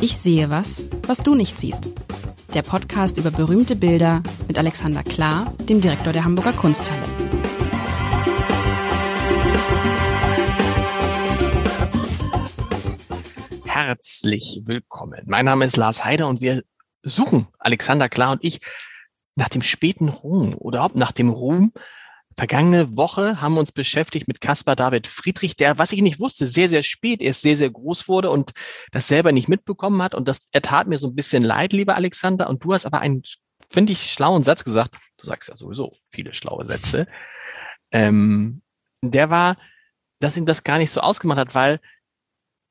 [0.00, 1.90] Ich sehe was, was du nicht siehst.
[2.54, 7.02] Der Podcast über berühmte Bilder mit Alexander Klar, dem Direktor der Hamburger Kunsthalle.
[13.64, 15.22] Herzlich willkommen.
[15.26, 16.62] Mein Name ist Lars Heider und wir
[17.02, 18.60] suchen, Alexander Klar und ich,
[19.36, 21.72] nach dem späten Ruhm oder überhaupt nach dem Ruhm
[22.36, 26.46] Vergangene Woche haben wir uns beschäftigt mit Caspar David Friedrich, der, was ich nicht wusste,
[26.46, 28.52] sehr, sehr spät erst sehr, sehr groß wurde und
[28.92, 30.14] das selber nicht mitbekommen hat.
[30.14, 32.48] Und das, er tat mir so ein bisschen leid, lieber Alexander.
[32.48, 33.22] Und du hast aber einen,
[33.68, 34.96] finde ich, schlauen Satz gesagt.
[35.16, 37.06] Du sagst ja sowieso viele schlaue Sätze.
[37.90, 38.62] Ähm,
[39.02, 39.56] der war,
[40.20, 41.80] dass ihm das gar nicht so ausgemacht hat, weil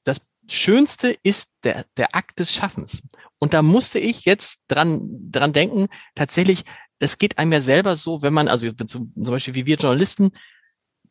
[0.06, 3.04] das Schönste ist der, der Akt des Schaffens.
[3.40, 6.64] Und da musste ich jetzt dran, dran denken, tatsächlich,
[7.00, 10.32] das geht einem ja selber so, wenn man, also zum, Beispiel wie wir Journalisten,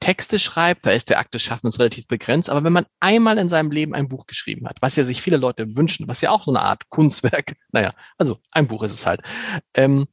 [0.01, 3.49] Texte schreibt, da ist der Akt des Schaffens relativ begrenzt, aber wenn man einmal in
[3.49, 6.45] seinem Leben ein Buch geschrieben hat, was ja sich viele Leute wünschen, was ja auch
[6.45, 9.23] so eine Art Kunstwerk, naja, also ein Buch ist es halt.
[9.75, 10.07] Ähm,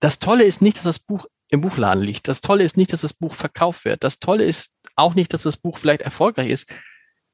[0.00, 2.28] das Tolle ist nicht, dass das Buch im Buchladen liegt.
[2.28, 4.04] Das Tolle ist nicht, dass das Buch verkauft wird.
[4.04, 6.72] Das Tolle ist auch nicht, dass das Buch vielleicht erfolgreich ist.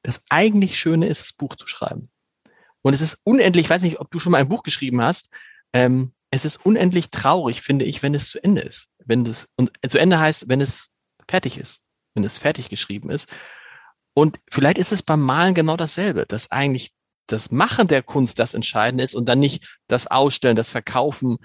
[0.03, 2.09] Das eigentlich Schöne ist, das Buch zu schreiben.
[2.83, 5.31] Und es ist unendlich, ich weiß nicht, ob du schon mal ein Buch geschrieben hast,
[5.73, 8.89] ähm, es ist unendlich traurig, finde ich, wenn es zu Ende ist.
[9.05, 10.91] Wenn das, und zu Ende heißt, wenn es
[11.29, 11.81] fertig ist,
[12.15, 13.29] wenn es fertig geschrieben ist.
[14.15, 16.93] Und vielleicht ist es beim Malen genau dasselbe, dass eigentlich
[17.27, 21.39] das Machen der Kunst das Entscheidende ist und dann nicht das Ausstellen, das Verkaufen,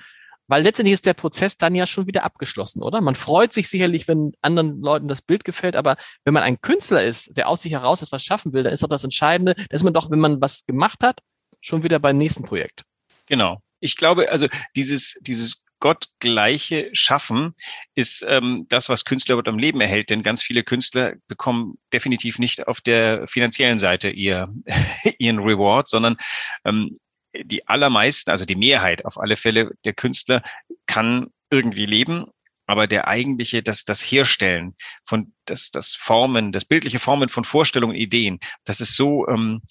[0.47, 3.01] weil letztendlich ist der Prozess dann ja schon wieder abgeschlossen, oder?
[3.01, 7.03] Man freut sich sicherlich, wenn anderen Leuten das Bild gefällt, aber wenn man ein Künstler
[7.03, 9.93] ist, der aus sich heraus etwas schaffen will, dann ist doch das Entscheidende, dass man
[9.93, 11.21] doch, wenn man was gemacht hat,
[11.61, 12.83] schon wieder beim nächsten Projekt.
[13.27, 17.55] Genau ich glaube, also dieses, dieses gottgleiche Schaffen
[17.95, 20.09] ist ähm, das, was Künstler überhaupt am Leben erhält.
[20.09, 24.47] Denn ganz viele Künstler bekommen definitiv nicht auf der finanziellen Seite ihr,
[25.17, 26.17] ihren Reward, sondern
[26.65, 26.99] ähm,
[27.33, 30.43] die allermeisten, also die Mehrheit auf alle Fälle der Künstler
[30.85, 32.25] kann irgendwie leben.
[32.65, 37.95] Aber der eigentliche, das, das Herstellen von, das, das Formen, das bildliche Formen von Vorstellungen,
[37.95, 39.61] Ideen, das ist so, ähm,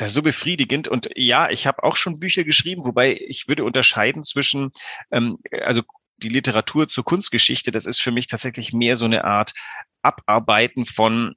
[0.00, 0.88] das ist so befriedigend.
[0.88, 4.72] Und ja, ich habe auch schon Bücher geschrieben, wobei ich würde unterscheiden zwischen,
[5.10, 5.82] ähm, also
[6.16, 9.52] die Literatur zur Kunstgeschichte, das ist für mich tatsächlich mehr so eine Art
[10.02, 11.34] Abarbeiten von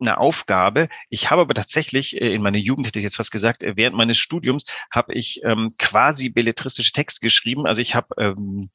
[0.00, 0.88] eine Aufgabe.
[1.08, 3.96] Ich habe aber tatsächlich äh, in meiner Jugend, hätte ich jetzt fast gesagt, äh, während
[3.96, 7.66] meines Studiums habe ich ähm, quasi belletristische Texte geschrieben.
[7.66, 8.70] Also ich habe ähm,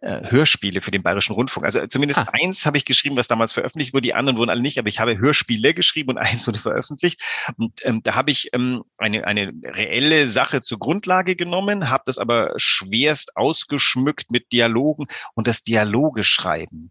[0.00, 1.64] äh, Hörspiele für den Bayerischen Rundfunk.
[1.64, 2.28] Also zumindest ah.
[2.32, 4.02] eins habe ich geschrieben, was damals veröffentlicht wurde.
[4.02, 7.22] Die anderen wurden alle nicht, aber ich habe Hörspiele geschrieben und eins wurde veröffentlicht.
[7.56, 12.18] Und ähm, da habe ich ähm, eine, eine reelle Sache zur Grundlage genommen, habe das
[12.18, 16.90] aber schwerst ausgeschmückt mit Dialogen und das Dialoge schreiben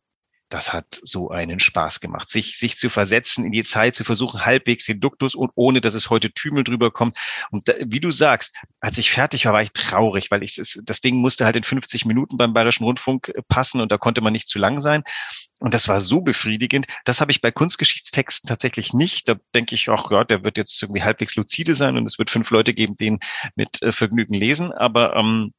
[0.54, 4.46] das hat so einen Spaß gemacht, sich, sich zu versetzen in die Zeit, zu versuchen,
[4.46, 7.18] halbwegs den Duktus und ohne, dass es heute Tümel drüber kommt.
[7.50, 11.02] Und da, wie du sagst, als ich fertig war, war ich traurig, weil ich das
[11.02, 14.32] Ding musste halt in 50 Minuten beim Bayerischen Rundfunk äh, passen und da konnte man
[14.32, 15.04] nicht zu lang sein.
[15.60, 16.86] Und das war so befriedigend.
[17.04, 19.28] Das habe ich bei Kunstgeschichtstexten tatsächlich nicht.
[19.28, 22.30] Da denke ich, ach ja, der wird jetzt irgendwie halbwegs lucide sein und es wird
[22.30, 23.20] fünf Leute geben, den
[23.56, 24.72] mit äh, Vergnügen lesen.
[24.72, 25.54] Aber ähm,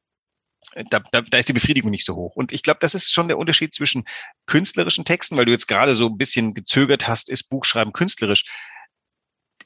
[0.89, 2.35] da, da, da ist die Befriedigung nicht so hoch.
[2.35, 4.05] Und ich glaube, das ist schon der Unterschied zwischen
[4.45, 8.45] künstlerischen Texten, weil du jetzt gerade so ein bisschen gezögert hast, ist Buchschreiben künstlerisch.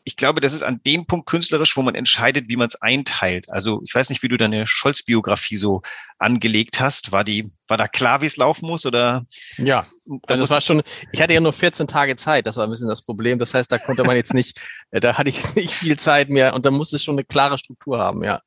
[0.06, 3.50] Ich glaube, das ist an dem Punkt künstlerisch, wo man entscheidet, wie man es einteilt.
[3.50, 5.82] Also ich weiß nicht, wie du deine Scholz-Biografie so
[6.18, 7.12] angelegt hast.
[7.12, 9.26] War die, war da klar, wie es laufen muss oder?
[9.58, 9.84] Ja,
[10.26, 12.88] also das war schon, ich hatte ja nur 14 Tage Zeit, das war ein bisschen
[12.88, 13.40] das Problem.
[13.40, 14.60] Das heißt, da konnte man jetzt nicht,
[14.92, 18.00] da hatte ich nicht viel Zeit mehr und da musste es schon eine klare Struktur
[18.00, 18.42] haben, ja.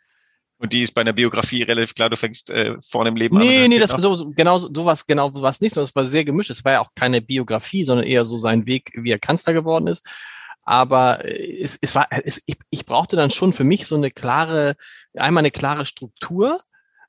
[0.62, 3.42] Und die ist bei einer Biografie relativ klar, du fängst äh, vorne im Leben nee,
[3.42, 3.62] an.
[3.62, 5.76] Nee, nee, das so, genau sowas, genau sowas nicht.
[5.76, 6.50] Das war sehr gemischt.
[6.50, 9.88] Es war ja auch keine Biografie, sondern eher so sein Weg, wie er Kanzler geworden
[9.88, 10.08] ist.
[10.62, 14.12] Aber äh, es, es war, es, ich, ich brauchte dann schon für mich so eine
[14.12, 14.76] klare,
[15.14, 16.60] einmal eine klare Struktur,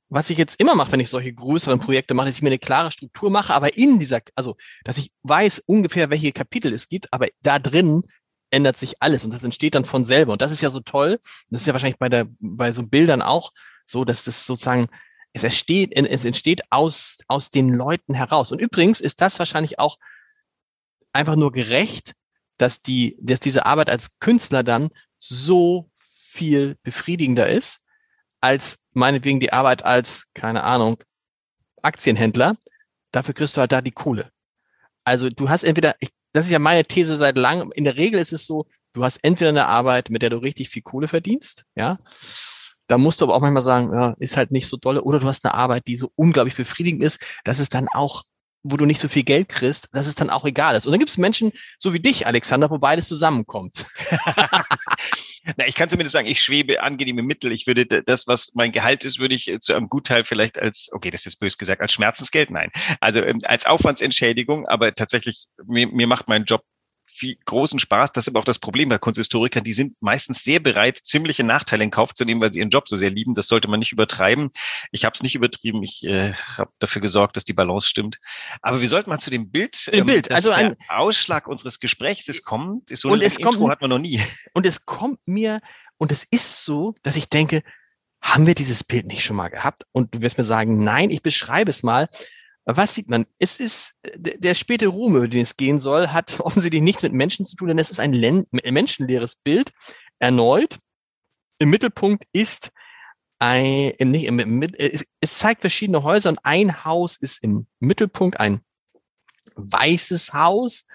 [0.09, 2.57] was ich jetzt immer mache, wenn ich solche größeren Projekte mache, dass ich mir eine
[2.57, 7.13] klare Struktur mache, aber in dieser, also, dass ich weiß ungefähr, welche Kapitel es gibt,
[7.13, 8.01] aber da drin
[8.53, 10.33] ändert sich alles und das entsteht dann von selber.
[10.33, 11.19] Und das ist ja so toll.
[11.50, 13.51] Das ist ja wahrscheinlich bei der, bei so Bildern auch
[13.85, 14.89] so, dass das sozusagen,
[15.33, 18.51] es entsteht, es entsteht aus, aus den Leuten heraus.
[18.51, 19.97] Und übrigens ist das wahrscheinlich auch
[21.11, 22.13] einfach nur gerecht,
[22.57, 27.81] dass die, dass diese Arbeit als Künstler dann so viel befriedigender ist,
[28.39, 31.03] als meinetwegen die Arbeit als, keine Ahnung,
[31.81, 32.56] Aktienhändler.
[33.11, 34.31] Dafür kriegst du halt da die Kohle.
[35.03, 37.71] Also du hast entweder, ich das ist ja meine These seit langem.
[37.74, 40.69] In der Regel ist es so, du hast entweder eine Arbeit, mit der du richtig
[40.69, 42.00] viel Kohle verdienst, ja.
[42.88, 45.03] Da musst du aber auch manchmal sagen, ja, ist halt nicht so dolle.
[45.03, 48.24] Oder du hast eine Arbeit, die so unglaublich befriedigend ist, dass es dann auch
[48.63, 50.86] wo du nicht so viel Geld kriegst, dass es dann auch egal ist.
[50.86, 53.86] Und dann gibt es Menschen, so wie dich, Alexander, wo beides zusammenkommt.
[55.57, 57.51] Na, ich kann zumindest sagen, ich schwebe angenehme Mittel.
[57.51, 61.12] Ich würde das, was mein Gehalt ist, würde ich zu einem Gutteil vielleicht als, okay,
[61.12, 62.71] das ist jetzt bös gesagt, als Schmerzensgeld, nein.
[63.01, 66.63] Also ähm, als Aufwandsentschädigung, aber tatsächlich, mir, mir macht mein Job
[67.15, 68.12] viel großen Spaß.
[68.12, 69.63] Das ist aber auch das Problem bei Kunsthistorikern.
[69.63, 72.89] Die sind meistens sehr bereit, ziemliche Nachteile in Kauf zu nehmen, weil sie ihren Job
[72.89, 73.36] so sehr lieben.
[73.36, 74.51] Das sollte man nicht übertreiben.
[74.92, 75.83] Ich habe es nicht übertrieben.
[75.83, 78.19] Ich äh, habe dafür gesorgt, dass die Balance stimmt.
[78.62, 79.89] Aber wir sollten mal zu dem Bild.
[79.92, 80.31] Ähm, Bild.
[80.31, 82.92] Also ein Ausschlag unseres Gesprächs es kommt.
[82.92, 84.21] Ist so und es kommt, Intro hat man noch nie.
[84.54, 85.59] Und es kommt mir
[85.98, 87.62] und es ist so, dass ich denke,
[88.21, 89.83] haben wir dieses Bild nicht schon mal gehabt?
[89.92, 92.09] Und du wirst mir sagen, nein, ich beschreibe es mal.
[92.65, 93.25] Was sieht man?
[93.39, 97.45] Es ist der späte Ruhm, über den es gehen soll, hat offensichtlich nichts mit Menschen
[97.45, 99.71] zu tun, denn es ist ein menschenleeres Bild.
[100.19, 100.80] Erneut
[101.60, 102.71] im Mittelpunkt ist
[103.39, 104.31] ein, nicht,
[105.19, 108.62] es zeigt verschiedene Häuser und ein Haus ist im Mittelpunkt ein
[109.56, 110.86] weißes Haus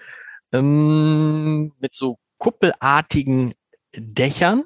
[0.51, 3.53] ähm, mit so kuppelartigen
[3.95, 4.63] Dächern.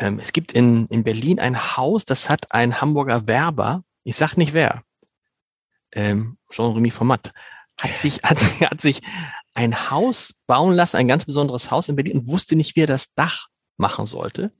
[0.00, 3.84] Ähm, es gibt in, in Berlin ein Haus, das hat ein Hamburger Werber.
[4.02, 4.82] Ich sag nicht wer
[5.92, 7.32] ähm, Jean-Remy Format,
[7.80, 9.02] hat sich, hat, hat sich
[9.54, 12.86] ein Haus bauen lassen, ein ganz besonderes Haus in Berlin und wusste nicht, wie er
[12.86, 14.52] das Dach machen sollte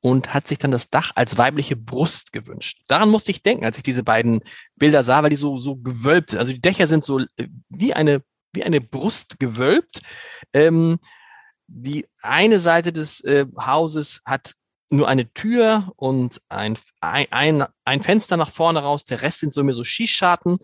[0.00, 2.82] und hat sich dann das Dach als weibliche Brust gewünscht.
[2.88, 4.42] Daran musste ich denken, als ich diese beiden
[4.74, 6.40] Bilder sah, weil die so, so gewölbt sind.
[6.40, 10.02] Also die Dächer sind so äh, wie eine, wie eine Brust gewölbt.
[10.52, 10.98] Ähm,
[11.68, 14.54] die eine Seite des äh, Hauses hat
[14.92, 19.04] nur eine Tür und ein, ein, ein Fenster nach vorne raus.
[19.04, 20.58] Der Rest sind so mehr so Schießscharten.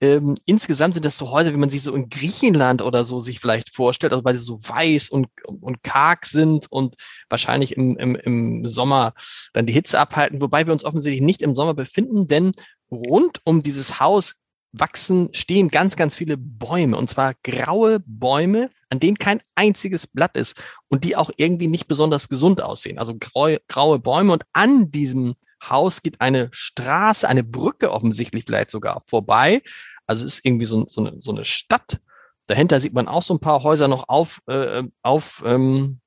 [0.00, 3.40] Ähm, insgesamt sind das so Häuser, wie man sie so in Griechenland oder so sich
[3.40, 6.96] vielleicht vorstellt, also weil sie so weiß und, und karg sind und
[7.28, 9.14] wahrscheinlich im, im, im Sommer
[9.52, 12.52] dann die Hitze abhalten, wobei wir uns offensichtlich nicht im Sommer befinden, denn
[12.90, 14.34] rund um dieses Haus
[14.78, 20.36] wachsen, stehen ganz, ganz viele Bäume und zwar graue Bäume, an denen kein einziges Blatt
[20.36, 22.98] ist und die auch irgendwie nicht besonders gesund aussehen.
[22.98, 25.34] Also graue, graue Bäume und an diesem
[25.68, 29.62] Haus geht eine Straße, eine Brücke offensichtlich vielleicht sogar vorbei.
[30.06, 32.00] Also es ist irgendwie so, so, eine, so eine Stadt.
[32.46, 36.00] Dahinter sieht man auch so ein paar Häuser noch auf, äh, auf ähm,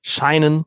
[0.00, 0.64] scheinen.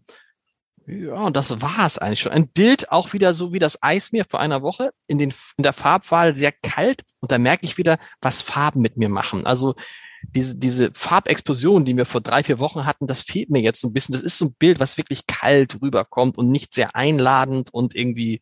[0.90, 2.32] Ja, und das war es eigentlich schon.
[2.32, 5.74] Ein Bild auch wieder so wie das Eismeer vor einer Woche in, den, in der
[5.74, 7.04] Farbwahl sehr kalt.
[7.20, 9.46] Und da merke ich wieder, was Farben mit mir machen.
[9.46, 9.76] Also
[10.24, 13.90] diese, diese Farbexplosion, die wir vor drei, vier Wochen hatten, das fehlt mir jetzt so
[13.90, 14.14] ein bisschen.
[14.14, 18.40] Das ist so ein Bild, was wirklich kalt rüberkommt und nicht sehr einladend und irgendwie,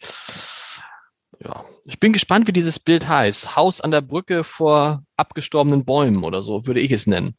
[1.44, 1.66] ja.
[1.84, 3.56] Ich bin gespannt, wie dieses Bild heißt.
[3.56, 7.36] Haus an der Brücke vor abgestorbenen Bäumen oder so, würde ich es nennen.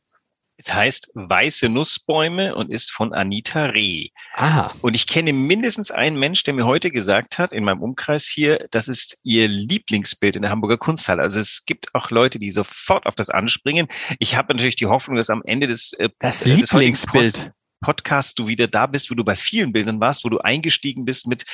[0.59, 4.09] Es heißt Weiße Nussbäume und ist von Anita Reh.
[4.35, 4.73] Aha.
[4.81, 8.67] Und ich kenne mindestens einen Mensch, der mir heute gesagt hat, in meinem Umkreis hier,
[8.71, 11.23] das ist ihr Lieblingsbild in der Hamburger Kunsthalle.
[11.23, 13.89] Also es gibt auch Leute, die sofort auf das anspringen.
[14.19, 17.53] Ich habe natürlich die Hoffnung, dass am Ende des, äh, das des Lieblingsbild.
[17.87, 21.29] Podcast du wieder da bist, wo du bei vielen Bildern warst, wo du eingestiegen bist
[21.29, 21.47] mit,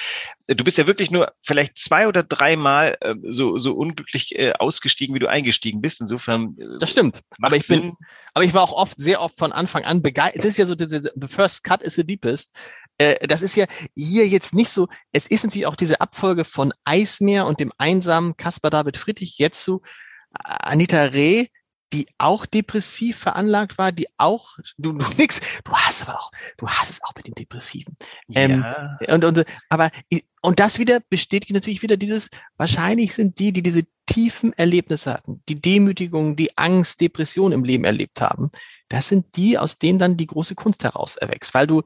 [0.47, 4.55] äh, du bist ja wirklich nur vielleicht zwei oder dreimal äh, so, so unglücklich äh,
[4.55, 6.01] ausgestiegen, wie du eingestiegen bist.
[6.01, 6.57] Insofern.
[6.59, 7.21] Äh, das stimmt.
[7.43, 7.97] Aber ich bin,
[8.33, 10.39] aber ich war auch oft, sehr oft von Anfang an begeistert.
[10.39, 12.57] Das ist ja so, the first cut is the deepest.
[12.97, 16.73] Äh, das ist ja hier jetzt nicht so, es ist natürlich auch diese Abfolge von
[16.87, 19.83] Eismeer und dem einsamen Caspar David Friedrich jetzt zu
[20.33, 21.49] Anita Reh,
[21.93, 26.67] die auch depressiv veranlagt war, die auch, du, du nix, du hast aber auch, du
[26.67, 27.97] hast es auch mit den Depressiven.
[28.35, 28.99] Ähm, ja.
[29.01, 29.91] Ähm, und, und, aber,
[30.41, 35.43] und das wieder bestätigt natürlich wieder dieses, wahrscheinlich sind die, die diese tiefen Erlebnisse hatten,
[35.49, 38.51] die Demütigung, die Angst, Depression im Leben erlebt haben,
[38.89, 41.83] das sind die, aus denen dann die große Kunst heraus erwächst, weil du,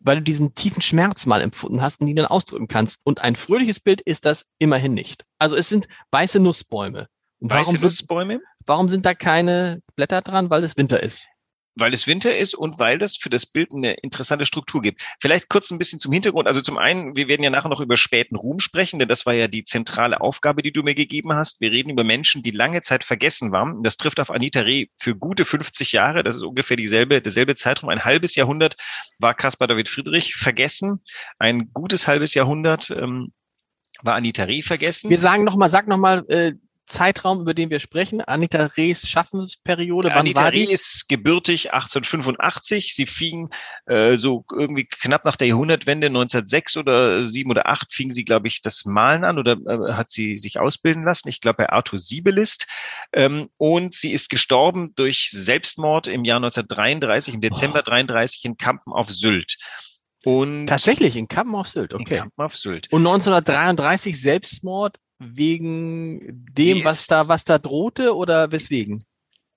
[0.00, 3.00] weil du diesen tiefen Schmerz mal empfunden hast und ihn dann ausdrücken kannst.
[3.04, 5.24] Und ein fröhliches Bild ist das immerhin nicht.
[5.38, 7.08] Also es sind weiße Nussbäume.
[7.38, 8.40] Und warum weiße Nussbäume?
[8.70, 10.48] Warum sind da keine Blätter dran?
[10.48, 11.26] Weil es Winter ist.
[11.74, 15.02] Weil es Winter ist und weil das für das Bild eine interessante Struktur gibt.
[15.20, 16.46] Vielleicht kurz ein bisschen zum Hintergrund.
[16.46, 19.34] Also zum einen, wir werden ja nachher noch über späten Ruhm sprechen, denn das war
[19.34, 21.60] ja die zentrale Aufgabe, die du mir gegeben hast.
[21.60, 23.82] Wir reden über Menschen, die lange Zeit vergessen waren.
[23.82, 26.22] Das trifft auf Anita Reh für gute 50 Jahre.
[26.22, 27.90] Das ist ungefähr dieselbe, derselbe Zeitraum.
[27.90, 28.76] Ein halbes Jahrhundert
[29.18, 31.02] war Caspar David Friedrich vergessen.
[31.40, 33.32] Ein gutes halbes Jahrhundert ähm,
[34.00, 35.10] war Anita Reh vergessen.
[35.10, 36.52] Wir sagen nochmal, sag nochmal, äh,
[36.90, 38.20] Zeitraum, über den wir sprechen?
[38.20, 40.70] Anita Rehs Schaffensperiode, wann Anita war die?
[40.70, 42.94] Ist gebürtig 1885.
[42.94, 43.50] Sie fing
[43.86, 48.48] äh, so irgendwie knapp nach der Jahrhundertwende 1906 oder 7 oder 8 fing sie, glaube
[48.48, 51.28] ich, das Malen an oder äh, hat sie sich ausbilden lassen.
[51.28, 52.66] Ich glaube, bei Arthur Siebelist.
[53.12, 57.90] Ähm, und sie ist gestorben durch Selbstmord im Jahr 1933, im Dezember oh.
[57.90, 59.56] 33 in Kampen auf Sylt.
[60.24, 62.14] Und Tatsächlich, in Kampen auf Sylt, okay.
[62.14, 62.88] In Kampen auf Sylt.
[62.90, 69.04] Und 1933 Selbstmord wegen dem, was da, was da drohte oder weswegen?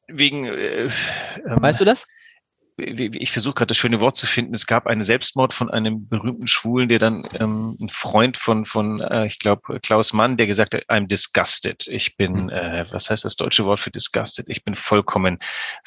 [0.08, 0.91] Wegen, äh, ähm,
[1.46, 2.05] weißt du das?
[2.77, 4.56] Ich versuche gerade das schöne Wort zu finden.
[4.56, 9.00] Es gab einen Selbstmord von einem berühmten Schwulen, der dann ähm, ein Freund von von
[9.00, 11.88] äh, ich glaube Klaus Mann, der gesagt hat, I'm disgusted.
[11.88, 12.50] Ich bin, hm.
[12.50, 14.48] äh, was heißt das deutsche Wort für disgusted?
[14.50, 15.38] Ich bin vollkommen,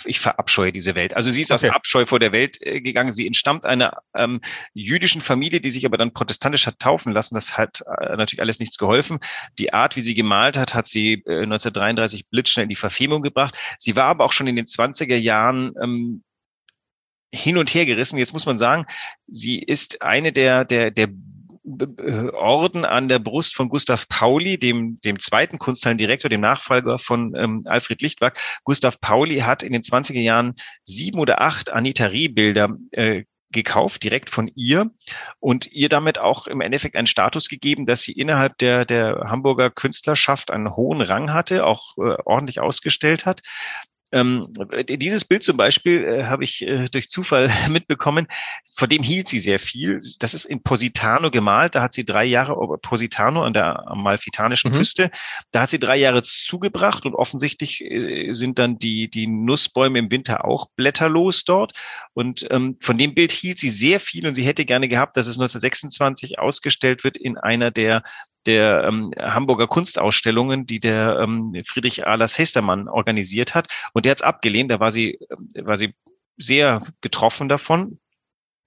[0.05, 1.15] ich verabscheue diese Welt.
[1.15, 1.69] Also sie ist okay.
[1.69, 3.13] aus Abscheu vor der Welt äh, gegangen.
[3.13, 4.41] Sie entstammt einer ähm,
[4.73, 7.35] jüdischen Familie, die sich aber dann protestantisch hat taufen lassen.
[7.35, 9.19] Das hat äh, natürlich alles nichts geholfen.
[9.59, 13.57] Die Art, wie sie gemalt hat, hat sie äh, 1933 blitzschnell in die Verfemung gebracht.
[13.79, 16.23] Sie war aber auch schon in den 20er Jahren ähm,
[17.33, 18.19] hin und her gerissen.
[18.19, 18.87] Jetzt muss man sagen,
[19.27, 21.09] sie ist eine der, der, der
[22.33, 27.63] Orden an der Brust von Gustav Pauli, dem, dem zweiten Kunsthallendirektor, dem Nachfolger von ähm,
[27.67, 28.39] Alfred Lichtwag.
[28.63, 30.55] Gustav Pauli hat in den 20er Jahren
[30.85, 34.91] sieben oder acht Anita Rie-Bilder äh, gekauft, direkt von ihr
[35.41, 39.71] und ihr damit auch im Endeffekt einen Status gegeben, dass sie innerhalb der, der Hamburger
[39.71, 43.43] Künstlerschaft einen hohen Rang hatte, auch äh, ordentlich ausgestellt hat.
[44.13, 44.53] Ähm,
[44.89, 48.29] dieses Bild zum Beispiel äh, habe ich äh, durch Zufall mitbekommen.
[48.77, 50.01] Vor dem hielt sie sehr viel.
[50.21, 51.75] Das ist in Positano gemalt.
[51.75, 54.77] Da hat sie drei Jahre Positano an der amalfitanischen mhm.
[54.77, 55.11] Küste.
[55.51, 60.11] Da hat sie drei Jahre zugebracht und offensichtlich äh, sind dann die die Nussbäume im
[60.11, 61.73] Winter auch blätterlos dort.
[62.15, 65.27] Und ähm, von dem Bild hielt sie sehr viel und sie hätte gerne gehabt, dass
[65.27, 68.05] es 1926 ausgestellt wird in einer der
[68.47, 73.69] der ähm, Hamburger Kunstausstellungen, die der ähm, Friedrich Ahlers Hestermann organisiert hat.
[73.93, 75.19] Und der hat es abgelehnt, da war sie,
[75.55, 75.95] äh, war sie
[76.37, 77.99] sehr getroffen davon.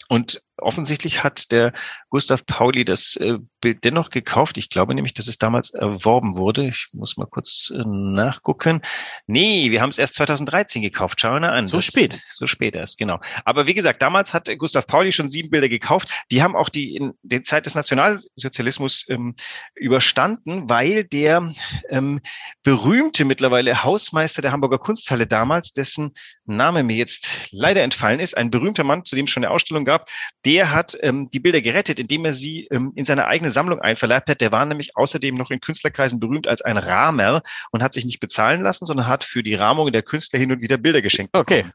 [0.08, 1.74] Und offensichtlich hat der
[2.10, 4.58] Gustav Pauli das äh, Bild dennoch gekauft.
[4.58, 6.68] Ich glaube nämlich, dass es damals erworben wurde.
[6.68, 8.82] Ich muss mal kurz äh, nachgucken.
[9.28, 11.20] Nee, wir haben es erst 2013 gekauft.
[11.22, 11.68] Schau mal an.
[11.68, 12.20] So spät.
[12.30, 13.20] So spät erst, genau.
[13.46, 16.10] Aber wie gesagt, damals hat Gustav Pauli schon sieben Bilder gekauft.
[16.32, 19.36] Die haben auch die in der Zeit des Nationalsozialismus ähm,
[19.76, 21.54] überstanden, weil der
[21.90, 22.22] ähm,
[22.64, 26.14] berühmte mittlerweile Hausmeister der Hamburger Kunsthalle damals, dessen
[26.46, 29.86] Name mir jetzt leider entfallen ist, ein berühmter Mann, zu dem es schon eine Ausstellung
[29.86, 30.10] gab,
[30.50, 34.28] der hat ähm, die Bilder gerettet, indem er sie ähm, in seine eigene Sammlung einverleibt
[34.28, 34.42] hat.
[34.42, 38.20] Der war nämlich außerdem noch in Künstlerkreisen berühmt als ein Rahmer und hat sich nicht
[38.20, 41.38] bezahlen lassen, sondern hat für die Rahmung der Künstler hin und wieder Bilder geschenkt.
[41.38, 41.66] Okay.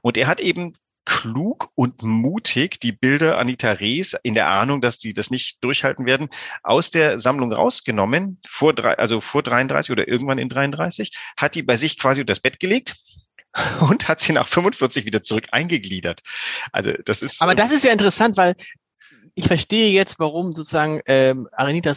[0.00, 0.72] Und er hat eben
[1.04, 6.06] klug und mutig die Bilder Anita Rees in der Ahnung, dass die das nicht durchhalten
[6.06, 6.30] werden,
[6.62, 11.62] aus der Sammlung rausgenommen, vor drei, also vor 33 oder irgendwann in 33, hat die
[11.62, 12.96] bei sich quasi unter das Bett gelegt
[13.80, 16.22] und hat sie nach 45 wieder zurück eingegliedert.
[16.72, 17.40] Also das ist.
[17.42, 18.54] Aber das ist ja interessant, weil
[19.34, 21.92] ich verstehe jetzt, warum sozusagen ähm, Anita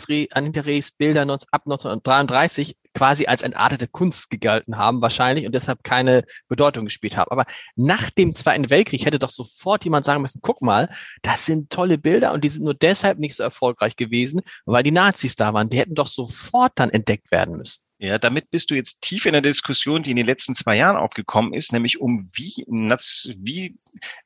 [0.61, 1.21] Rees Bilder
[1.51, 7.29] ab 1933 quasi als entartete Kunst gegalten haben, wahrscheinlich, und deshalb keine Bedeutung gespielt haben.
[7.29, 10.89] Aber nach dem Zweiten Weltkrieg hätte doch sofort jemand sagen müssen, guck mal,
[11.21, 14.91] das sind tolle Bilder und die sind nur deshalb nicht so erfolgreich gewesen, weil die
[14.91, 15.69] Nazis da waren.
[15.69, 17.85] Die hätten doch sofort dann entdeckt werden müssen.
[17.97, 20.97] Ja, damit bist du jetzt tief in der Diskussion, die in den letzten zwei Jahren
[20.97, 23.77] aufgekommen ist, nämlich um wie, wie,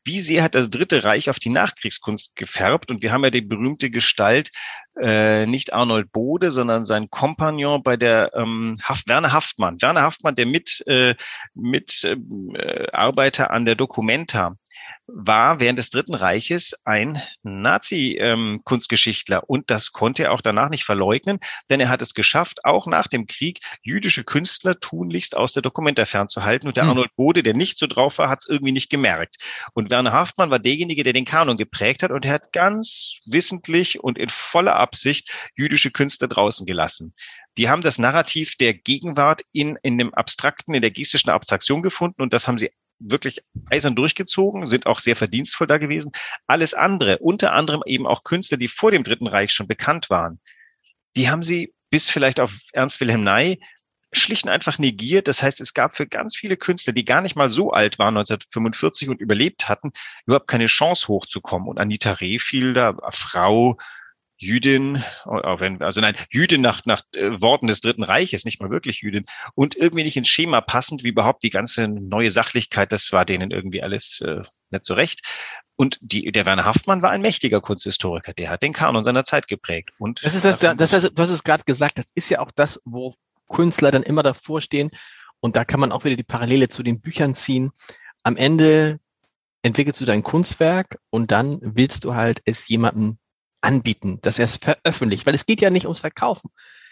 [0.04, 2.90] wie sehr hat das Dritte Reich auf die Nachkriegskunst gefärbt?
[2.90, 4.52] Und wir haben ja die berühmte Gestalt,
[5.02, 9.82] äh, nicht Arnold Bode, sondern sein Kompagnon bei der ähm, Haft, Werner Haftmann.
[9.82, 11.16] Werner Haftmann, der mit, äh,
[11.54, 14.56] mit äh, Arbeiter an der Documenta
[15.08, 20.84] war während des Dritten Reiches ein Nazi-Kunstgeschichtler ähm, und das konnte er auch danach nicht
[20.84, 25.62] verleugnen, denn er hat es geschafft, auch nach dem Krieg jüdische Künstler tunlichst aus der
[25.62, 26.92] Dokumenta fernzuhalten und der mhm.
[26.92, 29.38] Arnold Bode, der nicht so drauf war, hat es irgendwie nicht gemerkt.
[29.74, 34.00] Und Werner Haftmann war derjenige, der den Kanon geprägt hat und er hat ganz wissentlich
[34.02, 37.14] und in voller Absicht jüdische Künstler draußen gelassen.
[37.58, 42.22] Die haben das Narrativ der Gegenwart in, in dem abstrakten, in der gestischen Abstraktion gefunden
[42.22, 46.12] und das haben sie wirklich eisern durchgezogen, sind auch sehr verdienstvoll da gewesen.
[46.48, 50.40] Alles andere, unter anderem eben auch Künstler, die vor dem Dritten Reich schon bekannt waren,
[51.16, 53.60] die haben sie bis vielleicht auf Ernst Wilhelm Ney
[54.12, 55.28] schlicht und einfach negiert.
[55.28, 58.18] Das heißt, es gab für ganz viele Künstler, die gar nicht mal so alt waren,
[58.18, 59.92] 1945 und überlebt hatten,
[60.26, 61.68] überhaupt keine Chance hochzukommen.
[61.68, 63.78] Und Anita Reh fiel da, Frau,
[64.40, 68.70] Jüdin, auch wenn, also nein, Jüdin nach, nach äh, Worten des Dritten Reiches, nicht mal
[68.72, 73.12] wirklich Jüdin, und irgendwie nicht ins Schema passend, wie überhaupt die ganze neue Sachlichkeit, das
[73.12, 75.22] war denen irgendwie alles äh, nicht so recht.
[75.76, 79.48] Und die, der Werner Haftmann war ein mächtiger Kunsthistoriker, der hat den Kanon seiner Zeit
[79.48, 79.92] geprägt.
[80.00, 82.40] Und das ist das, das, das, das du hast es gerade gesagt, das ist ja
[82.40, 83.16] auch das, wo
[83.50, 84.90] Künstler dann immer davor stehen.
[85.42, 87.72] Und da kann man auch wieder die Parallele zu den Büchern ziehen.
[88.24, 89.00] Am Ende
[89.64, 93.18] entwickelst du dein Kunstwerk und dann willst du halt es jemandem
[93.62, 96.50] anbieten, dass er es veröffentlicht, weil es geht ja nicht ums Verkaufen.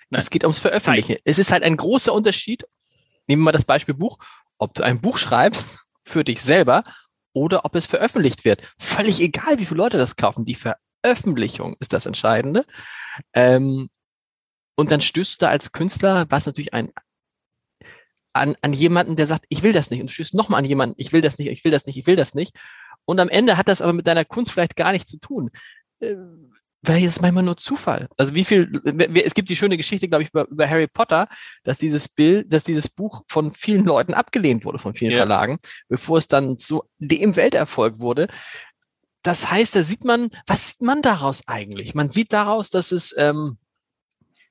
[0.10, 0.22] Nein.
[0.22, 1.14] Es geht ums Veröffentlichen.
[1.14, 1.22] Nein.
[1.26, 2.64] Es ist halt ein großer Unterschied.
[3.28, 4.18] Nehmen wir mal das Beispiel Buch,
[4.58, 6.84] ob du ein Buch schreibst für dich selber
[7.34, 8.62] oder ob es veröffentlicht wird.
[8.80, 10.46] Völlig egal, wie viele Leute das kaufen.
[10.46, 10.58] Die
[11.04, 12.66] Veröffentlichung ist das Entscheidende.
[13.34, 13.90] Ähm,
[14.76, 16.92] Und dann stößt du da als Künstler, was natürlich ein,
[18.34, 20.02] an, an jemanden, der sagt, ich will das nicht.
[20.02, 22.08] Und du stößt nochmal an jemanden, ich will das nicht, ich will das nicht, ich
[22.08, 22.56] will das nicht.
[23.06, 25.50] Und am Ende hat das aber mit deiner Kunst vielleicht gar nichts zu tun.
[26.00, 26.16] Äh,
[26.84, 28.08] vielleicht ist es manchmal nur Zufall.
[28.18, 28.72] Also wie viel,
[29.16, 31.28] es gibt die schöne Geschichte, glaube ich, über, über Harry Potter,
[31.64, 35.18] dass dieses Bild, dass dieses Buch von vielen Leuten abgelehnt wurde, von vielen ja.
[35.18, 38.28] Verlagen, bevor es dann zu dem Welterfolg wurde.
[39.24, 41.94] Das heißt, da sieht man, was sieht man daraus eigentlich?
[41.96, 43.58] Man sieht daraus, dass es, ähm,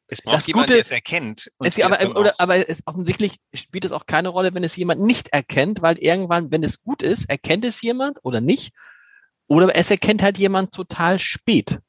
[0.08, 1.50] es braucht das jemand, Gute, der es erkennt.
[1.60, 5.28] Es, aber, oder, aber es offensichtlich spielt es auch keine Rolle, wenn es jemand nicht
[5.28, 8.72] erkennt, weil irgendwann, wenn es gut ist, erkennt es jemand oder nicht.
[9.48, 11.80] Oder es erkennt halt jemand total spät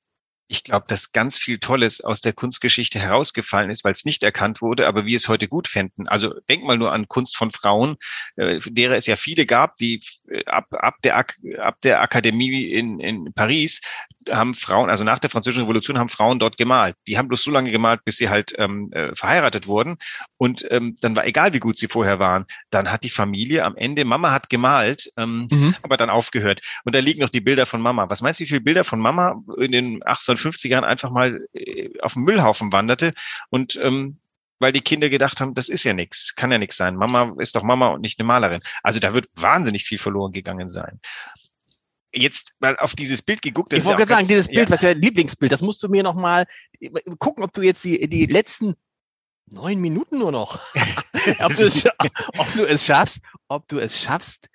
[0.48, 4.62] ich glaube, dass ganz viel Tolles aus der Kunstgeschichte herausgefallen ist, weil es nicht erkannt
[4.62, 6.08] wurde, aber wir es heute gut fänden.
[6.08, 7.98] Also denk mal nur an Kunst von Frauen,
[8.38, 13.00] äh, derer es ja viele gab, die äh, ab, ab, der, ab der Akademie in,
[13.00, 13.82] in Paris
[14.30, 16.96] haben Frauen, also nach der Französischen Revolution haben Frauen dort gemalt.
[17.08, 19.98] Die haben bloß so lange gemalt, bis sie halt ähm, äh, verheiratet wurden.
[20.38, 22.46] Und ähm, dann war egal, wie gut sie vorher waren.
[22.70, 25.75] Dann hat die Familie am Ende, Mama hat gemalt, ähm, mhm.
[25.84, 26.62] aber dann aufgehört.
[26.84, 28.10] Und da liegen noch die Bilder von Mama.
[28.10, 30.04] Was meinst du, wie viele Bilder von Mama in den
[30.38, 33.13] 1850ern einfach mal äh, auf dem Müllhaufen wanderte?
[33.50, 34.20] Und ähm,
[34.60, 36.96] weil die Kinder gedacht haben, das ist ja nichts, kann ja nichts sein.
[36.96, 38.62] Mama ist doch Mama und nicht eine Malerin.
[38.82, 41.00] Also da wird wahnsinnig viel verloren gegangen sein
[42.13, 43.74] jetzt mal auf dieses Bild geguckt.
[43.74, 44.74] Ich wollte gerade sagen, dieses Bild, ja.
[44.74, 46.46] was ja Lieblingsbild, das musst du mir noch mal
[47.20, 48.75] gucken, ob du jetzt die, die letzten
[49.46, 50.60] neun Minuten nur noch,
[51.39, 51.86] ob, du es,
[52.38, 54.50] ob du es schaffst, ob du es schaffst,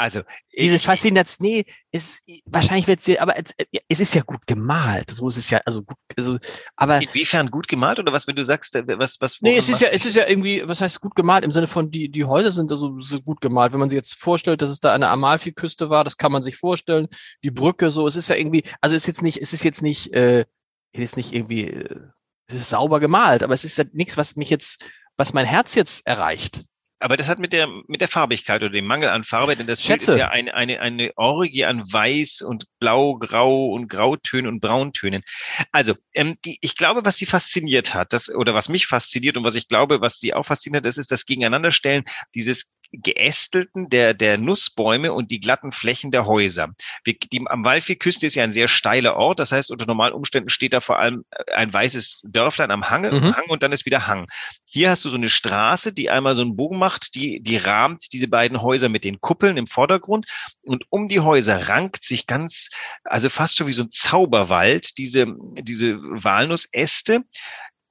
[0.00, 0.22] also
[0.56, 3.52] diese Faszination, nee, ist wahrscheinlich wird sie, aber es,
[3.88, 5.10] es, ist ja gut gemalt.
[5.10, 6.38] So ist es ja, also gut, also,
[6.76, 9.40] aber inwiefern gut gemalt oder was, wenn du sagst, äh, was, was?
[9.40, 11.90] Nee, es ist ja, es ist ja irgendwie, was heißt gut gemalt im Sinne von
[11.90, 13.72] die die Häuser sind also so gut gemalt.
[13.72, 16.56] Wenn man sich jetzt vorstellt, dass es da eine Amalfi-Küste war, das kann man sich
[16.56, 17.08] vorstellen.
[17.42, 19.82] Die Brücke, so, es ist ja irgendwie, also es ist jetzt nicht, es ist jetzt
[19.82, 20.46] nicht, äh,
[20.92, 22.06] es ist nicht irgendwie, äh,
[22.46, 24.80] es ist sauber gemalt, aber es ist ja nichts, was mich jetzt,
[25.16, 26.64] was mein Herz jetzt erreicht.
[27.00, 29.82] Aber das hat mit der, mit der Farbigkeit oder dem Mangel an Farbe, denn das
[29.82, 34.60] Bild ist ja eine, eine, eine Orgie an Weiß und Blau, Grau und Grautönen und
[34.60, 35.22] Brauntönen.
[35.70, 39.44] Also, ähm, die, ich glaube, was sie fasziniert hat, das, oder was mich fasziniert und
[39.44, 44.38] was ich glaube, was sie auch fasziniert, das ist das Gegeneinanderstellen dieses Geästelten der, der
[44.38, 46.70] Nussbäume und die glatten Flächen der Häuser.
[47.06, 49.40] Die, die Amalfi-Küste ist ja ein sehr steiler Ort.
[49.40, 53.02] Das heißt, unter normalen Umständen steht da vor allem äh, ein weißes Dörflein am Hang,
[53.02, 53.36] mhm.
[53.36, 54.26] Hang und dann ist wieder Hang.
[54.64, 58.12] Hier hast du so eine Straße, die einmal so einen Bogen macht, die, die rahmt
[58.12, 60.26] diese beiden Häuser mit den Kuppeln im Vordergrund.
[60.62, 62.70] Und um die Häuser rankt sich ganz,
[63.04, 65.26] also fast schon wie so ein Zauberwald, diese,
[65.60, 67.24] diese Walnussäste.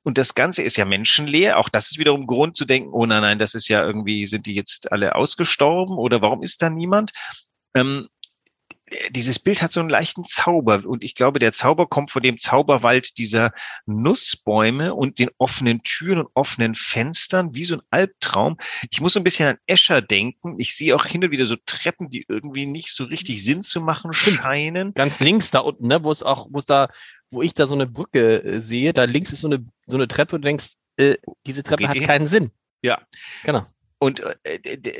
[0.07, 1.57] Und das Ganze ist ja menschenleer.
[1.57, 4.45] Auch das ist wiederum Grund zu denken, oh nein, nein, das ist ja irgendwie, sind
[4.45, 7.11] die jetzt alle ausgestorben oder warum ist da niemand?
[7.75, 8.07] Ähm,
[9.11, 12.37] dieses Bild hat so einen leichten Zauber und ich glaube, der Zauber kommt von dem
[12.37, 13.51] Zauberwald dieser
[13.85, 18.57] Nussbäume und den offenen Türen und offenen Fenstern, wie so ein Albtraum.
[18.89, 20.55] Ich muss so ein bisschen an Escher denken.
[20.59, 23.81] Ich sehe auch hin und wieder so Treppen, die irgendwie nicht so richtig Sinn zu
[23.81, 24.93] machen scheinen.
[24.93, 26.87] Ganz links da unten, ne, wo es auch, wo es da
[27.29, 30.07] wo ich da so eine Brücke äh, sehe, da links ist so eine, so eine
[30.07, 32.51] Treppe und du denkst, äh, diese Treppe hat keinen Sinn.
[32.81, 33.01] Ja.
[33.43, 33.65] Genau.
[33.99, 34.59] Und äh,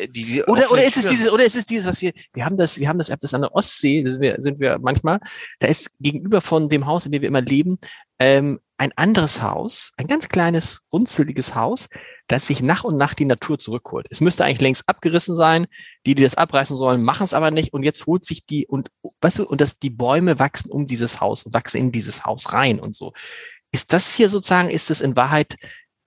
[0.10, 2.80] die, oder oder ist es dieses oder ist es dieses was wir wir haben das
[2.80, 5.20] wir haben das das an der Ostsee sind wir sind wir manchmal
[5.60, 7.78] da ist gegenüber von dem Haus in dem wir immer leben
[8.18, 11.90] ähm, ein anderes Haus ein ganz kleines runzeliges Haus
[12.28, 14.06] das sich nach und nach die Natur zurückholt.
[14.10, 15.68] Es müsste eigentlich längst abgerissen sein.
[16.06, 17.74] Die die das abreißen sollen machen es aber nicht.
[17.74, 21.22] Und jetzt holt sich die und weißt du und dass die Bäume wachsen um dieses
[21.22, 23.14] Haus und wachsen in dieses Haus rein und so.
[23.72, 25.56] Ist das hier sozusagen ist es in Wahrheit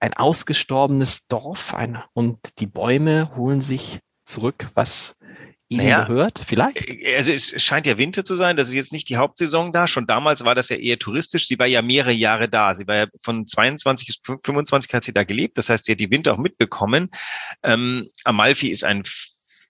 [0.01, 5.15] ein ausgestorbenes Dorf ein, und die Bäume holen sich zurück, was
[5.69, 6.77] ihnen naja, gehört, vielleicht?
[6.87, 9.87] Äh, also es scheint ja Winter zu sein, das ist jetzt nicht die Hauptsaison da.
[9.87, 11.47] Schon damals war das ja eher touristisch.
[11.47, 12.73] Sie war ja mehrere Jahre da.
[12.73, 15.57] Sie war ja von 22 bis 25 hat sie da gelebt.
[15.57, 17.09] Das heißt, sie hat die Winter auch mitbekommen.
[17.63, 19.03] Ähm, Amalfi ist ein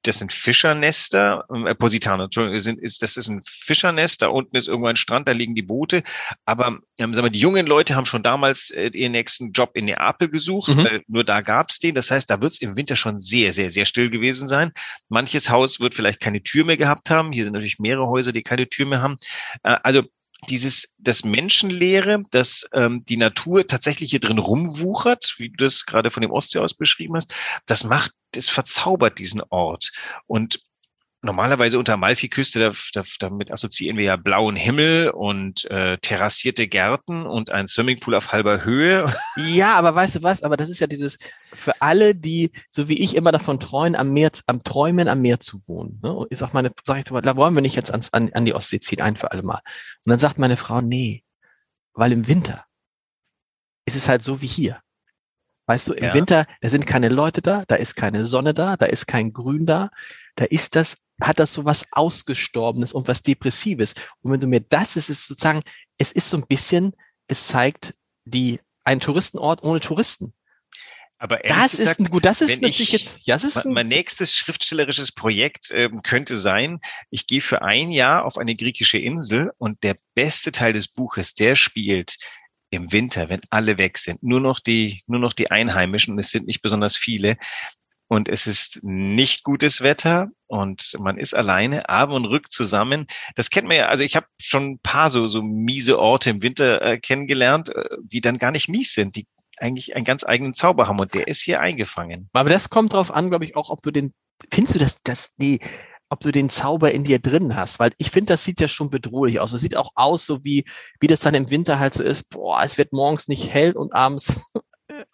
[0.03, 4.67] das sind Fischernester, äh, Positano, Entschuldigung, sind, ist, das ist ein Fischernest, da unten ist
[4.67, 6.03] irgendwo ein Strand, da liegen die Boote.
[6.45, 9.85] Aber ähm, sagen wir, die jungen Leute haben schon damals äh, ihren nächsten Job in
[9.85, 10.85] Neapel gesucht, mhm.
[10.85, 11.95] äh, nur da gab's den.
[11.95, 14.71] Das heißt, da wird's im Winter schon sehr, sehr, sehr still gewesen sein.
[15.09, 17.31] Manches Haus wird vielleicht keine Tür mehr gehabt haben.
[17.31, 19.17] Hier sind natürlich mehrere Häuser, die keine Tür mehr haben.
[19.63, 20.03] Äh, also
[20.49, 26.11] dieses das Menschenleere, dass ähm, die Natur tatsächlich hier drin rumwuchert, wie du das gerade
[26.11, 27.33] von dem Ostsee aus beschrieben hast,
[27.65, 29.91] das macht, das verzaubert diesen Ort.
[30.27, 30.61] Und
[31.23, 37.25] normalerweise unter Amalfi-Küste, da, da, damit assoziieren wir ja blauen Himmel und äh, terrassierte Gärten
[37.25, 39.13] und ein Swimmingpool auf halber Höhe.
[39.37, 40.43] Ja, aber weißt du was?
[40.43, 41.17] Aber das ist ja dieses
[41.53, 45.39] für alle, die so wie ich immer davon träumen, am Meer, am Träumen am Meer
[45.39, 45.99] zu wohnen.
[46.03, 46.25] Ne?
[46.29, 48.53] Ich sag meine, sag ich so, da wollen wir nicht jetzt ans, an, an die
[48.53, 49.61] Ostsee ziehen, ein für alle Mal.
[50.05, 51.23] Und dann sagt meine Frau, nee,
[51.93, 52.65] weil im Winter
[53.85, 54.81] ist es halt so wie hier.
[55.67, 56.13] Weißt du, im Ja.
[56.13, 59.65] Winter, da sind keine Leute da, da ist keine Sonne da, da ist kein Grün
[59.65, 59.89] da,
[60.35, 63.93] da ist das, hat das so was Ausgestorbenes und was Depressives.
[64.21, 65.61] Und wenn du mir das ist, ist sozusagen,
[65.97, 66.95] es ist so ein bisschen,
[67.27, 67.93] es zeigt
[68.25, 70.33] die, ein Touristenort ohne Touristen.
[71.19, 73.73] Aber Das ist gesagt, ein gut, das ist natürlich ich- jetzt, das ist Mein, ein,
[73.73, 76.79] mein nächstes schriftstellerisches Projekt ähm, könnte sein,
[77.11, 81.35] ich gehe für ein Jahr auf eine griechische Insel und der beste Teil des Buches,
[81.35, 82.17] der spielt
[82.71, 84.23] im Winter, wenn alle weg sind.
[84.23, 87.37] Nur noch die, nur noch die Einheimischen, und es sind nicht besonders viele.
[88.11, 93.07] Und es ist nicht gutes Wetter und man ist alleine, aber man rückt zusammen.
[93.35, 96.41] Das kennt man ja, also ich habe schon ein paar so, so miese Orte im
[96.41, 99.27] Winter äh, kennengelernt, äh, die dann gar nicht mies sind, die
[99.59, 102.29] eigentlich einen ganz eigenen Zauber haben und der ist hier eingefangen.
[102.33, 104.11] aber das kommt drauf an, glaube ich, auch, ob du den,
[104.51, 105.61] findest du das, das, die,
[106.09, 108.89] ob du den Zauber in dir drin hast, weil ich finde, das sieht ja schon
[108.89, 109.53] bedrohlich aus.
[109.53, 110.65] Es sieht auch aus, so wie,
[110.99, 113.93] wie das dann im Winter halt so ist, boah, es wird morgens nicht hell und
[113.93, 114.41] abends,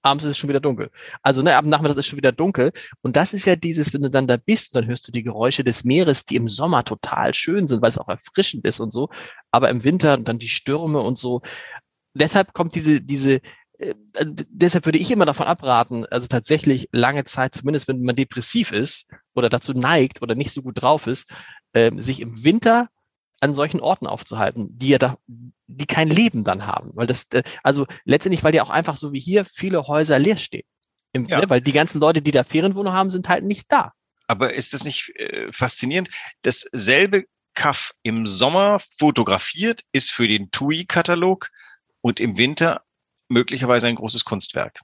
[0.08, 0.90] abends ist es schon wieder dunkel.
[1.22, 2.72] Also, ne, ab Nachmittag ist es schon wieder dunkel.
[3.02, 5.64] Und das ist ja dieses, wenn du dann da bist, dann hörst du die Geräusche
[5.64, 9.10] des Meeres, die im Sommer total schön sind, weil es auch erfrischend ist und so.
[9.52, 11.42] Aber im Winter dann die Stürme und so.
[12.14, 13.42] Deshalb kommt diese, diese,
[13.80, 13.94] äh,
[14.50, 19.08] deshalb würde ich immer davon abraten, also tatsächlich lange Zeit, zumindest wenn man depressiv ist
[19.36, 21.30] oder dazu neigt oder nicht so gut drauf ist,
[21.74, 22.88] ähm, sich im Winter
[23.40, 26.92] an solchen Orten aufzuhalten, die ja da, die kein Leben dann haben.
[26.96, 30.38] Weil das, äh, also letztendlich, weil ja auch einfach so wie hier viele Häuser leer
[30.38, 30.66] stehen.
[31.14, 31.42] Im, Ja.
[31.42, 33.94] ne, weil die ganzen Leute, die da Ferienwohnung haben, sind halt nicht da.
[34.28, 36.10] Aber ist das nicht äh, faszinierend?
[36.42, 41.50] Dasselbe Kaff im Sommer fotografiert ist für den TUI-Katalog
[42.02, 42.84] und im Winter
[43.30, 44.80] möglicherweise ein großes Kunstwerk.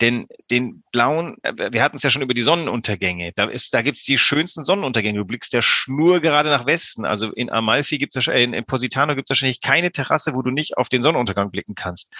[0.00, 3.32] Denn den blauen, äh, wir hatten es ja schon über die Sonnenuntergänge.
[3.34, 5.18] Da ist, da gibt's die schönsten Sonnenuntergänge.
[5.18, 7.04] Du blickst der Schnur gerade nach Westen.
[7.04, 10.50] Also in Amalfi gibt's es, äh, in Positano gibt es wahrscheinlich keine Terrasse, wo du
[10.50, 12.12] nicht auf den Sonnenuntergang blicken kannst.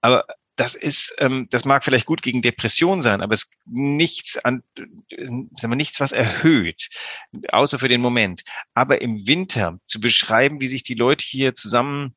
[0.00, 0.24] Aber
[0.56, 5.26] das ist, ähm, das mag vielleicht gut gegen Depression sein, aber es nichts an, äh,
[5.26, 6.90] sagen wir, nichts, was erhöht,
[7.48, 8.44] außer für den Moment.
[8.74, 12.14] Aber im Winter zu beschreiben, wie sich die Leute hier zusammen,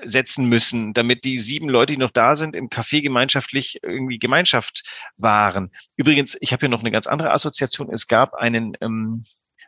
[0.00, 4.82] zusammensetzen müssen, damit die sieben Leute, die noch da sind, im Café gemeinschaftlich irgendwie Gemeinschaft
[5.18, 5.70] waren.
[5.96, 7.92] Übrigens, ich habe hier noch eine ganz andere Assoziation.
[7.92, 9.24] Es gab einen, ähm,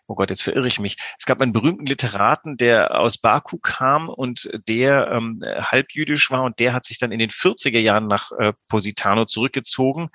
[0.07, 0.97] oh Gott, jetzt verirre ich mich.
[1.19, 6.59] Es gab einen berühmten Literaten, der aus Baku kam und der ähm, halbjüdisch war und
[6.59, 10.11] der hat sich dann in den 40er Jahren nach äh, Positano zurückgezogen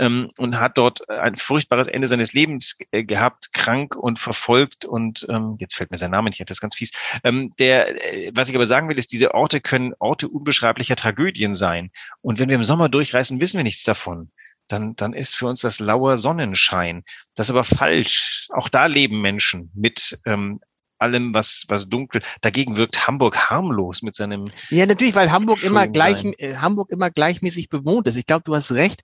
[0.00, 5.26] ähm, und hat dort ein furchtbares Ende seines Lebens äh, gehabt, krank und verfolgt und
[5.28, 6.92] ähm, jetzt fällt mir sein Name nicht, das ist ganz fies.
[7.22, 11.54] Ähm, der, äh, was ich aber sagen will, ist, diese Orte können Orte unbeschreiblicher Tragödien
[11.54, 11.90] sein.
[12.22, 14.30] Und wenn wir im Sommer durchreisen, wissen wir nichts davon
[14.68, 17.02] dann, dann ist für uns das lauer Sonnenschein.
[17.34, 18.46] Das ist aber falsch.
[18.50, 20.60] Auch da leben Menschen mit ähm,
[21.00, 22.22] allem, was, was dunkel.
[22.40, 24.44] Dagegen wirkt Hamburg harmlos mit seinem.
[24.68, 28.16] Ja, natürlich, weil Hamburg immer gleich, äh, Hamburg immer gleichmäßig bewohnt ist.
[28.16, 29.02] Ich glaube, du hast recht.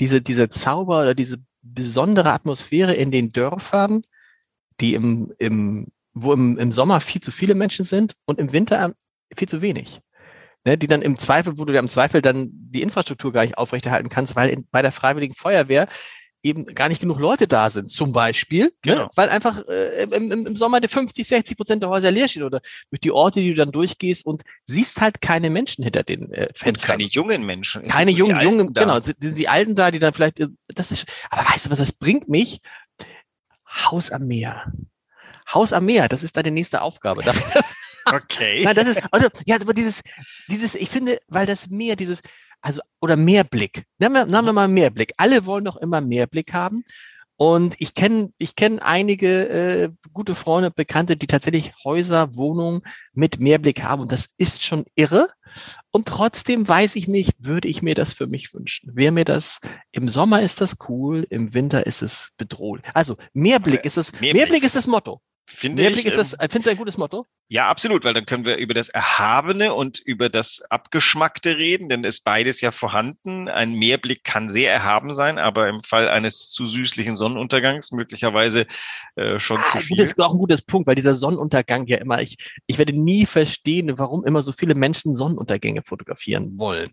[0.00, 4.02] Diese, diese Zauber oder diese besondere Atmosphäre in den Dörfern,
[4.80, 8.94] die im, im, wo im, im Sommer viel zu viele Menschen sind und im Winter
[9.36, 10.00] viel zu wenig.
[10.66, 13.56] Ne, die dann im Zweifel, wo du ja im Zweifel dann die Infrastruktur gar nicht
[13.56, 15.88] aufrechterhalten kannst, weil in, bei der Freiwilligen Feuerwehr
[16.42, 18.72] eben gar nicht genug Leute da sind, zum Beispiel, ne?
[18.82, 19.10] Genau.
[19.14, 22.60] weil einfach äh, im, im, Sommer die 50, 60 Prozent der Häuser leer stehen oder
[22.90, 26.46] durch die Orte, die du dann durchgehst und siehst halt keine Menschen hinter den äh,
[26.48, 26.98] Und Fenstern.
[26.98, 27.84] keine jungen Menschen.
[27.84, 28.82] Es keine jungen, jungen, da.
[28.82, 31.78] genau, sind, die Alten da, die dann vielleicht, äh, das ist, aber weißt du was,
[31.78, 32.60] das bringt mich?
[33.68, 34.72] Haus am Meer.
[35.52, 37.22] Haus am Meer, das ist deine nächste Aufgabe.
[37.22, 37.36] Das,
[38.06, 38.62] Okay.
[38.64, 40.02] Nein, das ist, also, ja, aber dieses,
[40.48, 42.22] dieses, ich finde, weil das Meer, dieses,
[42.60, 43.84] also, oder Mehrblick.
[43.98, 45.12] Nehmen wir, nehmen wir mal Mehrblick.
[45.16, 46.84] Alle wollen doch immer Mehrblick haben.
[47.36, 52.82] Und ich kenne, ich kenne einige äh, gute Freunde, Bekannte, die tatsächlich Häuser, Wohnungen
[53.14, 54.02] mit Mehrblick haben.
[54.02, 55.26] Und das ist schon irre.
[55.90, 58.94] Und trotzdem weiß ich nicht, würde ich mir das für mich wünschen.
[58.94, 62.84] Wäre mir das, im Sommer ist das cool, im Winter ist es bedrohlich.
[62.92, 64.34] Also Mehrblick ist es, Mehrblick.
[64.34, 65.22] Mehrblick ist das Motto.
[65.52, 67.26] Finde Mehrblick ich, ist das, ähm, findest du ein gutes Motto?
[67.48, 72.04] Ja, absolut, weil dann können wir über das Erhabene und über das Abgeschmackte reden, denn
[72.04, 73.48] ist beides ja vorhanden.
[73.48, 78.66] Ein Mehrblick kann sehr erhaben sein, aber im Fall eines zu süßlichen Sonnenuntergangs möglicherweise
[79.16, 79.96] äh, schon zu Ah, viel.
[79.96, 82.36] gut, ist auch ein gutes Punkt, weil dieser Sonnenuntergang ja immer, ich,
[82.68, 86.92] ich werde nie verstehen, warum immer so viele Menschen Sonnenuntergänge fotografieren wollen.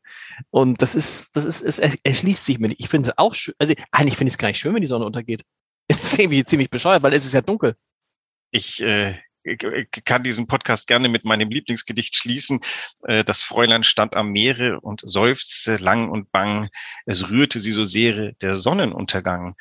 [0.50, 2.82] Und das ist, das ist, es er- erschließt sich mir nicht.
[2.82, 4.88] Ich finde es auch schön, also eigentlich finde ich es gar nicht schön, wenn die
[4.88, 5.44] Sonne untergeht.
[5.90, 7.78] Es ist irgendwie ziemlich bescheuert, weil es ist ja dunkel.
[8.52, 9.16] Ich äh,
[10.06, 12.60] kann diesen Podcast gerne mit meinem Lieblingsgedicht schließen.
[13.04, 16.70] Äh, Das Fräulein stand am Meere und seufzte lang und bang.
[17.06, 19.56] Es rührte sie so sehr der Sonnenuntergang.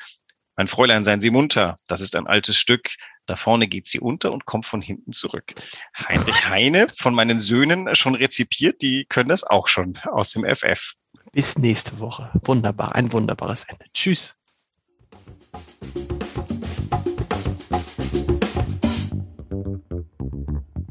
[0.55, 1.75] Mein Fräulein, seien Sie munter.
[1.87, 2.89] Das ist ein altes Stück.
[3.27, 5.53] Da vorne geht sie unter und kommt von hinten zurück.
[5.95, 8.81] Heinrich Heine von meinen Söhnen schon rezipiert.
[8.81, 10.93] Die können das auch schon aus dem FF.
[11.31, 12.31] Bis nächste Woche.
[12.41, 12.95] Wunderbar.
[12.95, 13.85] Ein wunderbares Ende.
[13.93, 14.35] Tschüss.